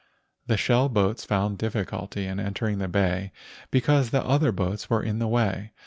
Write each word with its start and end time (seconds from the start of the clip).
The 0.47 0.57
shell 0.57 0.89
boats 0.89 1.25
found 1.25 1.59
difficulty 1.59 2.25
in 2.25 2.39
entering 2.39 2.79
the 2.79 2.87
bay 2.87 3.31
because 3.69 4.09
the 4.09 4.25
other 4.25 4.51
boats 4.51 4.89
were 4.89 5.03
in 5.03 5.19
the 5.19 5.27
way. 5.27 5.73